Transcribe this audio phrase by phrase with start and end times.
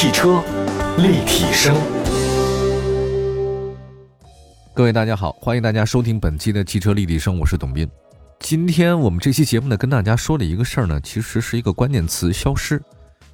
[0.00, 0.40] 汽车
[0.98, 1.74] 立体声，
[4.72, 7.90] 各位大家好，欢迎大家收听本期的汽车立体声，我是董斌。
[8.38, 12.80] 今天我们这期节目呢，跟大家说的一个事儿呢，其实是一个关键词——消失。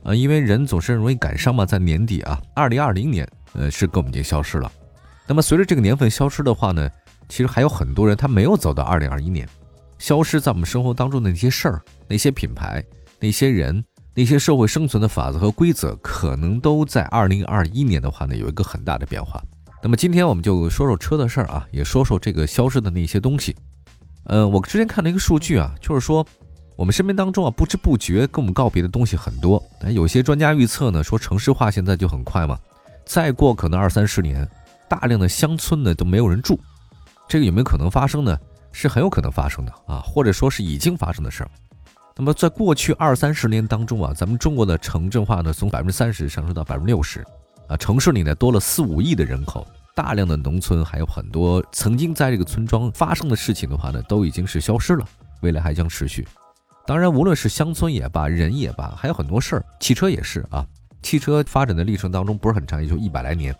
[0.04, 4.72] 啊，因为人总是容易赶上嘛，在年底啊，二零二零年，呃，是跟我们已经消失了。
[5.26, 6.88] 那么随着这个年份消失的话呢，
[7.28, 9.46] 其实还有很多人他没有走到二零二一年，
[9.98, 12.82] 消失在我们生活当中的那些事儿、那些品牌、
[13.20, 13.84] 那些人、
[14.14, 19.42] 那些社会生存的法则和规则，可能都在二零二一年的话呢，有一个很大的变化。
[19.82, 23.56] 那么今天我们就说说车的事儿啊，也说说这个消失的那些东西。
[24.26, 26.24] 嗯，我之前看了一个数据啊，就是说
[26.76, 29.62] 我们身边当中啊，不知不觉跟我们告别的东西很多。
[29.90, 32.56] 有些专家预测呢，说城市化现在就很快嘛，
[33.04, 34.48] 再过可能二三十年。
[34.88, 36.60] 大量的乡村呢都没有人住，
[37.26, 38.38] 这个有没有可能发生呢？
[38.70, 41.50] 是很有可能发生的啊，或者说是已经发生的事儿。
[42.16, 47.26] 那么在过去二三十年当中啊，咱们中国的城镇化呢从百分之三十上升到百分之六十，
[47.66, 55.04] 啊，城市里呢多了四五亿的人口，大量的农村还有很多曾经在这个村庄发生的事情的话呢，都已经是消失了，
[55.40, 56.26] 未来还将持续。
[56.86, 60.64] 当然，无论是乡村也罢，人也罢，还有很多事儿，汽车也是啊，
[61.02, 63.52] 汽车发展的历程当中不是很长，也就一百来年。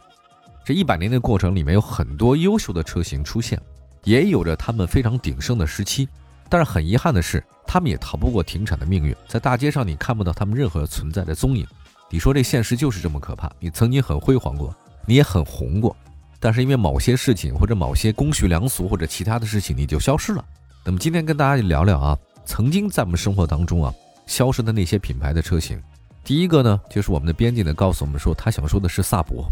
[0.65, 3.61] 这一百年的过程里面有很多优秀的车型出现，
[4.05, 6.09] 也有着他们非常鼎盛的时期，
[6.49, 9.15] 但是很遗憾的是，他们也逃不过停产的命运。
[9.27, 11.67] 在大街上你看不到他们任何存在的踪影。
[12.11, 13.51] 你说这现实就是这么可怕？
[13.59, 14.73] 你曾经很辉煌过，
[15.07, 15.97] 你也很红过，
[16.39, 20.45] 但是因为某些事情或者某些公序良俗或者其他的事情，你就消失了。
[20.85, 23.93] 那么今天跟大家聊聊啊，曾经在我们生活当中啊
[24.27, 25.83] 消失的那些品牌的车型。
[26.23, 29.51] 第一个呢，就是我们的编辑呢告诉我们说，他想说的是萨博。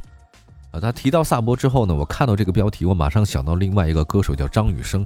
[0.71, 5.05] 啊，他提到萨博之后呢，我看到这个标题，我马上想到另外一个歌手叫张雨生。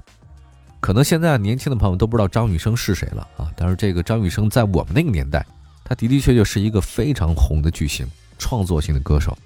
[0.86, 5.44] 可能现在年轻的朋友都不知道张雨生是谁了啊，但是这个张雨生在我们那个年代，
[5.82, 8.06] 他的的确确是一个非常红的巨星，
[8.38, 9.36] 创作型的歌手。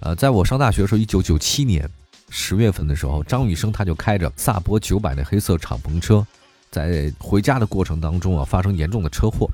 [0.00, 1.88] 呃，在我上大学的时候，一九九七年
[2.28, 6.26] 十月份的时候，张雨生他就开着萨博九百的黑色敞篷车，
[6.70, 9.48] 在回家的过程当中啊，发生严重的车祸。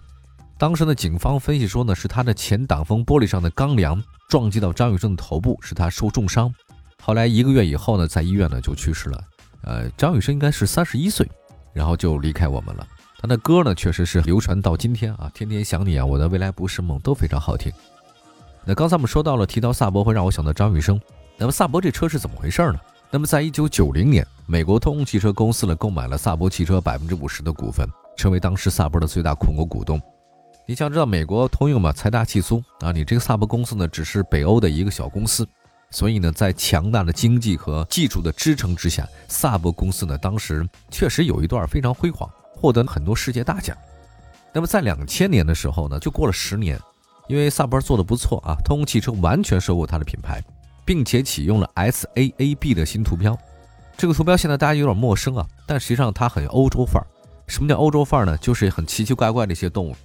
[0.59, 6.53] 当时呢，警方分析说呢，是他的前挡风玻璃上的钢梁撞击到张雨生的头部，使他受重伤。
[7.01, 9.23] 后来一个月以后呢，在医院呢就去世了。
[9.63, 11.29] 呃，张雨生应该是三十一岁，
[11.73, 12.87] 然后就离开我们了。
[13.21, 17.73] 他的歌呢，确实是流传到今天啊，天天想你啊，我的未来不是梦都非常好听。
[18.65, 21.01] 那刚才我们说到了，提到萨博会让我想到张雨生。
[21.37, 22.79] 那么萨博这车是怎么回事呢？
[23.11, 30.01] 那么在一九九零年，美国通用汽车公司呢购买了萨博汽车百分之五十的股份，成为当时萨博的最大控股股东。
[30.67, 32.93] 你想知道美国通用嘛，财大气粗啊！
[32.93, 35.49] 你这个萨博公司呢，只是北欧的一个小公司，
[35.91, 43.77] 所以呢，在强大的经济和技术的支撑之下，萨博公司呢，当时确实有一段非常辉煌，获得了很多世界大奖。
[44.53, 46.79] 那么在两千年的时候呢，就过了十年，
[47.27, 50.43] 因为萨博做的不错啊，通用汽车完全收购它的品牌，
[50.85, 53.39] 并且启用了 SAAB 的新图标。
[53.97, 57.07] 这个图标现在大家有点陌生啊，但实际上它很欧洲范儿。
[57.47, 58.37] 什么叫欧洲范儿呢？
[58.39, 59.97] 就是很奇奇怪怪的一些动物。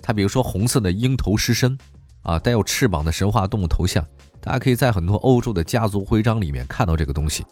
[0.00, 1.76] 它比如说红色的鹰头狮身，
[2.24, 4.04] 啊，带有翅膀的神话动物头像，
[4.40, 7.44] 大家可以在很多欧洲的家族徽章里面看到这个东西。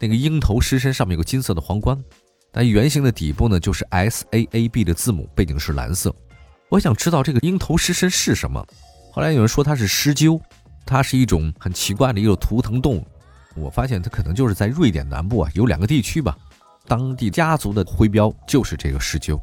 [0.00, 2.02] 那个鹰头狮身上面有个金色的皇冠，
[2.50, 6.14] 但圆形的底部呢就是 S A A B 的字母，背景是蓝色。
[6.70, 8.66] 我想知道这个鹰头狮身是什么。
[9.12, 10.40] 后来有人说它是狮鹫，
[10.86, 13.06] 它是一种很奇怪的一种图腾动物。
[13.54, 16.36] 我发现它可能就是在瑞典南部啊有两个地区吧，
[16.86, 19.38] 当地家族的徽标就是这个狮鹫。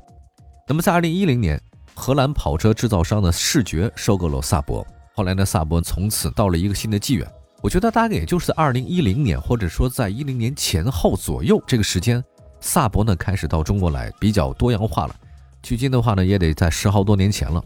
[0.68, 1.62] 那么在二零一零年。
[1.96, 7.28] 荷兰跑车制造商的视觉收购了萨博，后来呢，萨博从此到了一个新的纪元。
[7.62, 12.22] 我觉得大概也就是二零一零年，或者说在一零年前后左右这个时间，
[12.60, 15.16] 萨博呢开始到中国来，比较多样化了。
[15.62, 17.64] 距今的话呢，也得在十好多年前了。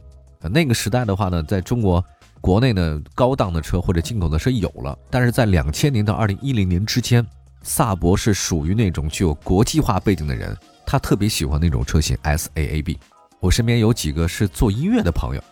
[0.51, 2.03] 那个时代的话呢，在中国
[2.39, 7.25] 国内呢，高档的车或者进口的车有了，但是在两千年到二零一零年之间，
[7.63, 10.55] 萨博是属于那种具有国际化背景的人，
[10.85, 12.97] 他特别喜欢那种车型 SAAB。
[13.39, 15.43] 我身边有几个是做音乐的朋友，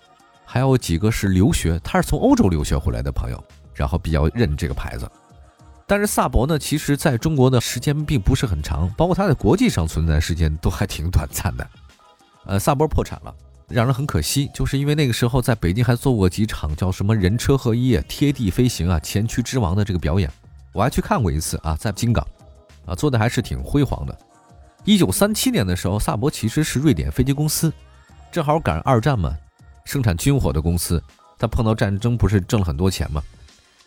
[0.43, 3.43] 还有几个是留学，他是从欧洲留学回来的朋友，
[3.73, 5.09] 然后比较认这个牌子。
[5.87, 11.67] 但是萨博呢，其实在中国的时间并不是很长，包括它在国际上存在时间都还挺短暂的。
[12.46, 13.34] 呃，萨博破产了，
[13.67, 20.28] 让人很可惜，就是因为那个时候在北京还做过几场叫什么人车合一、啊贴地飞行啊、前驱之王的这个表演，
[20.73, 22.26] 我还去看过一次啊，在京港，
[22.88, 24.17] 啊，做的还是挺辉煌的。
[24.85, 27.73] 一九三七年的时候，萨博其实是瑞典飞机公司，
[28.32, 29.35] 正好赶上二战嘛，
[29.84, 31.02] 生产军火的公司。
[31.40, 33.22] 他碰到战争不是挣了很多钱嘛？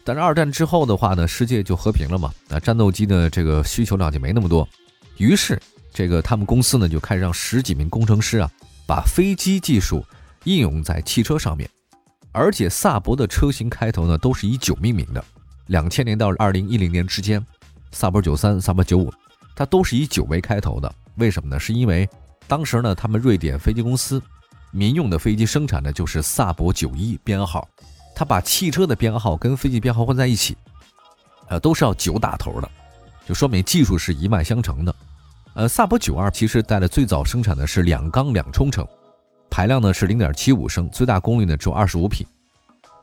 [0.04, 4.68] 但是二战之后的话呢，世界就和平了嘛，那战斗机的这个需求量就没那么多。
[5.18, 5.60] 于是
[5.94, 8.50] 这个他们公司呢就开始让十几名工程师啊，
[8.84, 10.04] 把飞机技术
[10.44, 11.68] 应用在汽车上面。
[12.32, 15.24] 而且萨博的车型开头呢都是以九命名的。
[15.66, 17.44] 两千年到二零一零年之间，
[17.92, 19.12] 萨博九三、萨博九五，
[19.58, 20.94] 它都是以九为开头的。
[21.16, 21.58] 为什么呢？
[21.58, 22.08] 是因为
[22.46, 24.22] 当时呢，他们瑞典飞机公司
[24.70, 27.68] 民用的飞机生产的就是萨博九一编号，
[28.14, 30.56] 他把汽车的编号跟飞机编号混在一起，
[31.48, 32.70] 呃，都是要九打头的，
[33.26, 34.94] 就说明技术是一脉相承的。
[35.54, 38.86] 呃，萨博九二其实带的最早生产的是两缸两冲程，
[39.50, 42.24] 排量呢是零点七五升，最大功率呢只有二十五匹，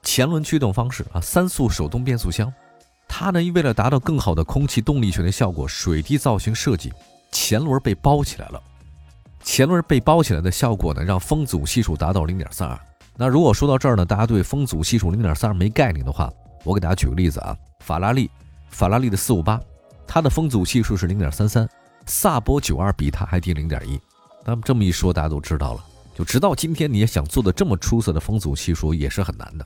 [0.04, 2.50] 前轮驱动方式啊，三速手动变速箱。
[3.08, 6.92] 它呢为了达到更好的空气动力学的效果，水滴造型设计，
[7.32, 8.62] 前轮被包起来了。
[9.42, 12.80] 前轮被包起来的效果呢，让风阻系数达到零点三二。
[13.16, 16.32] 那如果说到这儿呢，大家对风阻系数零点三二没概念的话，
[16.64, 18.30] 我给大家举个例子啊，法拉利，
[18.70, 19.62] 法拉利的四五八，
[20.08, 21.70] 它的风阻系数是零点三三。
[22.08, 24.00] 萨博九二比它还低零点一，
[24.44, 25.86] 那么这么一说，大家都知道了。
[26.14, 29.66] 就直到今天，你也想做的这么出色的风阻系数也是很难的。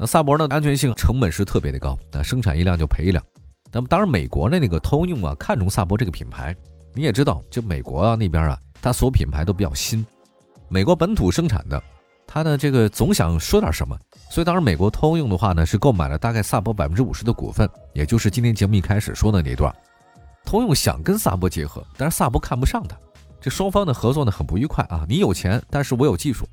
[0.00, 3.22] 那萨博呢，安全性成本是特别的高，那生产一辆就赔一辆。
[3.70, 6.56] 那么当然，美国的那个通用啊，看中萨博这个品牌，
[6.94, 10.02] 你也知道，就美国啊那边啊，它所有品牌都比较新，
[10.70, 11.82] 美国本土生产的，
[12.26, 13.94] 它呢这个总想说点什么，
[14.30, 19.70] 所以当时美国通用的话呢，是购买了大概萨博百分之五十的股份，也就是今天节目一开始说的那段。
[20.46, 22.96] 通用想跟萨博结合，但是萨博看不上他，
[23.38, 25.04] 这双方的合作呢很不愉快啊！
[25.06, 26.48] 你有钱，但是我有技术，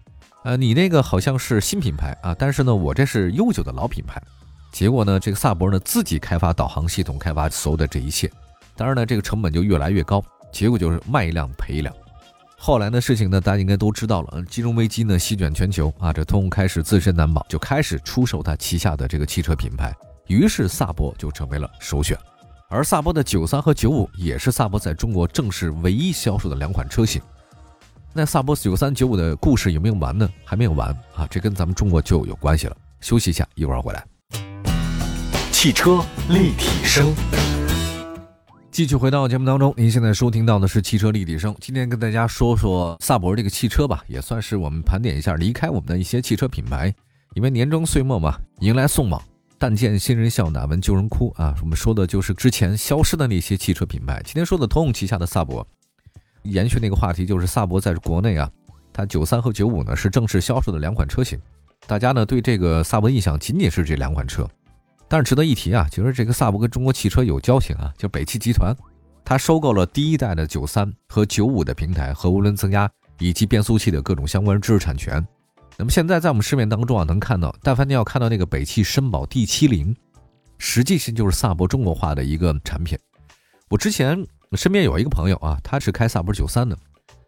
[0.47, 4.23] 呃，你那个好像是新品牌啊，但是呢我这是悠久的老品牌。
[4.71, 8.31] 结果呢，这个萨博呢自己开发导航系统，开发所有的这一切，
[8.73, 11.93] 当然呢这个成本就越来越高，结果就是卖一辆赔一辆。
[12.57, 19.93] 后来的事情呢，大家应该都知道了，金融危机呢席卷全球啊，这通用开始自身难保，就开始出售它旗下的这个汽车品牌，
[20.27, 22.17] 于是萨博就成为了首选。
[22.69, 27.21] 而萨博的九三和九五也是萨博在中国正式唯一销售的两款车型。
[28.13, 30.27] 那萨博九三九五的故事有没有完呢？
[30.43, 31.27] 还没有完啊！
[31.29, 32.75] 这跟咱们中国就有关系了。
[32.99, 34.03] 休息一下，一会儿回来。
[35.51, 37.13] 汽车立体声，
[38.71, 39.73] 继续回到节目当中。
[39.77, 41.55] 您现在收听到的是汽车立体声。
[41.59, 46.93] 今天跟大家说说萨博这个汽车吧，也算是我们盘点一下离开我们的一些汽车品牌，
[47.35, 49.21] 因为年终岁末嘛，迎来送往。
[49.59, 51.55] 但见新人笑，哪闻旧人哭啊！
[51.61, 54.21] 我们说的就是之前消失的那些汽车品牌。
[54.23, 55.67] 今天说的通用旗下的萨博，
[56.47, 58.49] 延续那个话题，就是萨博在国内啊，
[58.91, 61.39] 它九三和九五呢是正式销售的两款车型。
[61.85, 64.47] 大家呢对这个萨博印象仅仅是这两款车，
[65.07, 68.75] 但是值得一提啊，其实这个萨博跟中国汽车有交情啊，就北汽集团，
[69.23, 72.89] 它收购了第一代的九三和九五的平台和涡轮增压
[73.19, 75.25] 以及变速器的各种相关知识产权。
[75.77, 79.95] 那么现在在我们市面当中啊，能看到，但凡你要看到那个北汽绅宝 D 七零，
[80.57, 82.97] 实际上就是萨博中国化的一个产品。
[83.69, 86.77] 我之前身边有一个朋友啊，他是开萨博九三的，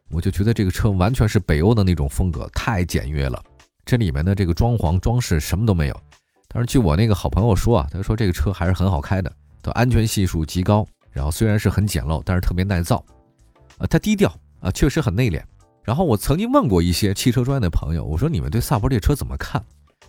[0.10, 3.44] 我就觉得这个车完全是北欧的那种风格，太简约了。
[3.86, 6.02] 这里面的这个装潢装饰什么都没有。
[6.48, 9.32] 但是据我那个好朋友说啊，他说这个车还是很好开的，
[9.62, 10.88] 的安全系数极高。
[11.12, 13.04] 然后虽然是很简陋，但是特别耐造。
[13.78, 15.42] 啊，它低调啊，确实很内敛。
[15.84, 19.64] 然后我曾经问过一些汽车专业的朋友，我说你们对萨博这车怎么看？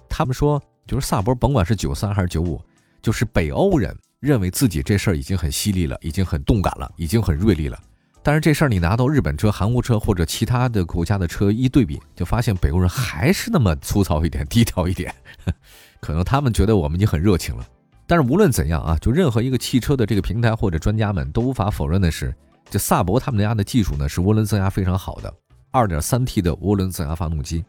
[0.08, 2.60] 他们说，就是萨博甭管是九三还是九五，
[3.00, 7.78] 就是北欧人认为自己这事儿已经很犀利了，已经很动感了，已经很锐利了。
[8.22, 15.14] 但是这事儿你拿到日本车、韩国车或者其他的国家的车一对比，就发现北欧人还是那么粗糙一点、低调一点。
[16.00, 17.66] 可能他们觉得我们已经很热情了。
[18.06, 22.34] 但是无论怎样啊，就任何一个汽车的这个平台或者专家们都无法否认的是，
[22.68, 25.32] 这萨博他们家的技术呢是涡轮增压非常好的。
[25.72, 27.64] 2.3T 的涡轮增压发动机，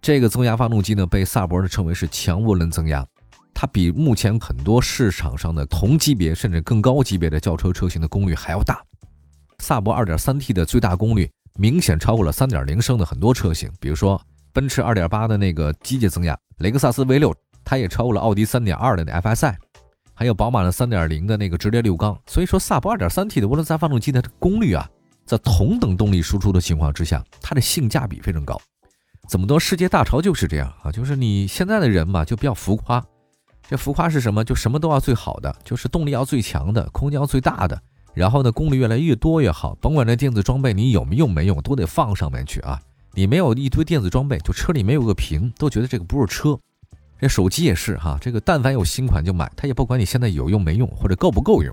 [0.00, 3.06] 这个增压发动机呢，被萨博呢称为是强涡轮增压，
[3.54, 8.82] 它比目前很多市场上的同级别甚至更高级别的轿车车型的功率还要大。
[9.58, 14.20] 萨博 2.3T 的最大功率明显超过了3.0升的很多车型，比如说
[14.52, 19.54] 奔驰2.8的那个机械增压，雷克萨斯 V6，它也超过了奥迪3.2的那 FSI，
[20.14, 22.18] 还有宝马的3.0的那个直列六缸。
[22.26, 24.88] 所以说，萨博 2.3T 的涡轮增压发动机的功率啊。
[25.24, 28.60] 在同等动力输出的情况之下，它的性价比非常高。
[29.28, 33.02] 怎么多世界大潮就是这样啊，就是你现在的人嘛，就比较浮夸。
[33.68, 34.44] 这浮夸是什么？
[34.44, 37.80] 就什么都要最好的，就是动力要最强的，空间要最大的，
[38.12, 39.74] 然后呢，功率越来越多越好。
[39.76, 42.78] 甭管这电子装备你有没用没用，都得放上面去啊。
[43.14, 46.58] 你没有一堆电子装备，就车里没有个屏，都觉得这个不是车。
[47.20, 51.72] 这手机也是哈，这个但凡有新款就买，他也不管你现在有用没用或者够不够用。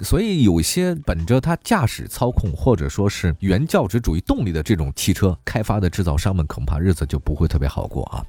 [0.00, 8.24] 所以有些本着它驾驶操控或者说是原教旨主义动力的这种汽车开发的制造商们，恐怕日子就不会特别好过啊。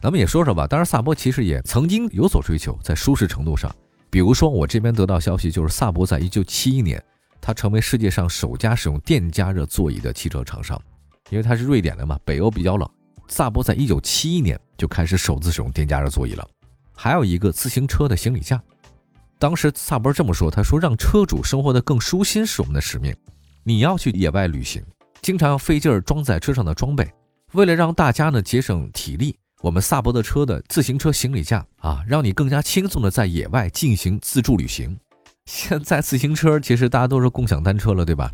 [0.00, 3.74] 咱们也说说吧，当然萨博其实也曾经有所追求，在舒适程度上，
[4.08, 7.02] 比如说我这边得到消息，就是萨博在一九七一年，
[7.40, 10.80] 它成为世界上首家使用电加热座椅的汽车厂商，
[11.30, 12.88] 因为它是瑞典的嘛，北欧比较冷，
[13.26, 16.48] 萨博在一九七一年就开始首次使用电加热座椅了。
[16.94, 18.62] 还有一个自行车的行李架，
[19.36, 23.12] 当时萨博这么说：“他说让车主生活的更舒心是我们的使命。
[23.64, 24.80] 你要去野外旅行，
[25.22, 27.12] 经常要费劲儿装在车上的装备，
[27.52, 34.96] 为了让大家呢节省体力，我们萨博的车的自行车行李架啊，让你更加轻松的在野外进行自助旅行。
[35.46, 38.32] 现在自行车其实大家都是共享单车了，对吧？”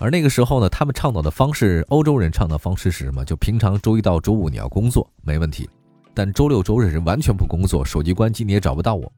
[0.00, 3.24] 而那个时候呢，他们倡导的方式，欧洲人倡导方式是什么？
[3.24, 5.70] 就平常周一到周五你要工作没问题，
[6.14, 9.12] 但周六周日是完全不工作，手机关机你也找不到我。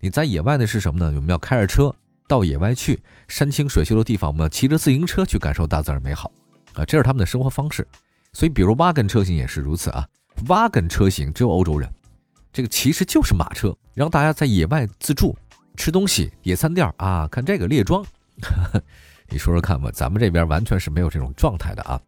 [0.00, 1.12] 你在野外的是什么呢？
[1.16, 1.94] 我们要开着车
[2.26, 6.32] 到野外去，山清水秀的地方，我们要骑着自行车去感受大自然美好
[6.72, 7.86] 啊，这是他们的生活方式。
[8.32, 10.06] 所以，比如挖根车型也是如此啊，
[10.46, 11.88] Wagon 车型只有欧洲人，
[12.52, 15.36] 这个其实就是马车，让大家在野外自助
[15.76, 18.04] 吃东西，野餐垫啊，看这个列装。
[19.28, 22.00] 你说说看吧，咱们这边完全是没有这种状态的啊。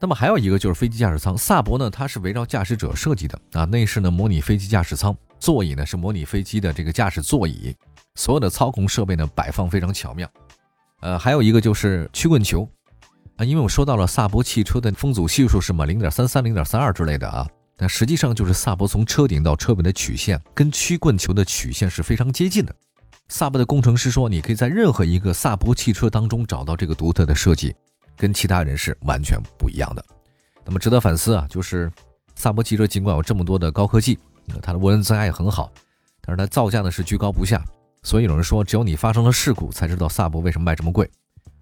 [0.00, 7.74] 那么还有一个就是飞机驾驶舱，萨博呢它是围绕驾驶者设计的啊，内饰呢模拟飞机驾驶舱，座椅呢是模拟飞机的这个驾驶座椅，
[8.14, 10.28] 所有的操控设备呢摆放非常巧妙。
[11.00, 12.68] 呃，还有一个就是曲棍球
[13.36, 17.48] 啊，因为我说到了萨博汽车的风阻系数是嘛零点三三、零点三二之类的啊，
[17.80, 22.74] 但实际上就是萨博从车顶到车尾的曲线跟曲棍球的曲线是非常接近的。
[23.28, 27.72] 萨博的工程师说：“你可以在任何一个萨博汽车当中找到这个独特的设计，
[28.16, 30.04] 跟其他人是完全不一样的。
[30.64, 31.88] 那么值得反思啊，就是
[32.34, 34.18] 萨博汽车尽管有这么多的高科技，
[34.60, 35.70] 它的涡轮增压也很好，
[36.20, 37.64] 但是它造价呢是居高不下。
[38.02, 41.08] 所以有人说，只有你发生了事故才知道萨博为什么卖这么贵。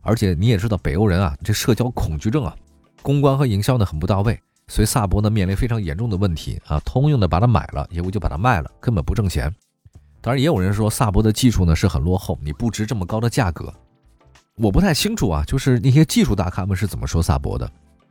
[0.01, 2.57] 而且你也知道，北欧人啊，这社交恐惧症啊，
[3.03, 6.81] 公关和营销呢很不到位，所以萨博呢面临非常严重的问题啊。
[6.81, 9.55] 通用的把它买了，业务就把它卖了，根本不挣钱。”
[10.21, 13.73] 当然，也有人说萨博的技术呢是很落后，你不值这么高的价格。
[14.57, 17.71] 我不太清楚啊，就是那些技术大咖们是怎么说萨博的。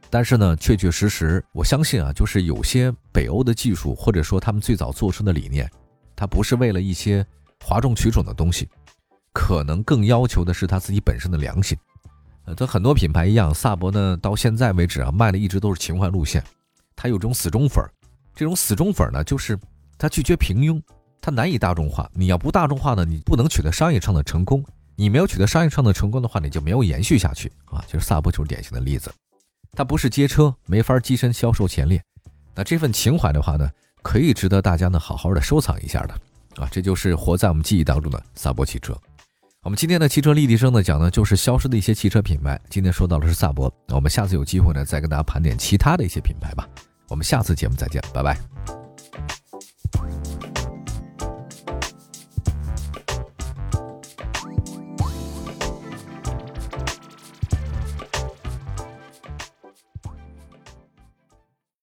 [0.09, 5.69] 但是呢，确确实实，我相信啊，就是有些北欧的技术，或者说他们最早做出的理念，
[6.15, 7.25] 它不是为了一些
[7.63, 8.69] 哗众取宠的东西，
[9.33, 11.77] 可能更要求的是他自己本身的良心。
[12.45, 16.43] 呃，跟很多品牌一样，萨博呢到现在为止啊，卖的一直都是情怀路线。
[16.95, 17.89] 它有种死忠粉儿，
[18.35, 19.59] 这种死忠粉儿呢，就是
[19.97, 20.81] 他拒绝平庸。
[21.21, 24.63] 它难以大众化，你要不大众化呢，你不能取得商业上的成功。
[24.95, 27.83] 你没有取得商业上的成功的话，你就没有延续下去啊。
[27.87, 29.11] 就是萨博就是典型的例子，
[29.73, 32.01] 它不是街车，没法跻身销售前列。
[32.53, 33.67] 那这份情怀的话呢，
[34.03, 36.13] 可以值得大家呢好好的收藏一下的
[36.63, 36.69] 啊。
[36.71, 38.95] 这就是活在我们记忆当中的萨博汽车。
[39.65, 42.61] 我们今天的汽车立体声呢讲的就是消失的一些汽车品牌。
[42.69, 46.69] 今天说到的是萨博，那我们下次有机会呢再跟大家盘点其他的一些品牌吧。
[47.07, 48.84] 我们下次节目再见，拜拜。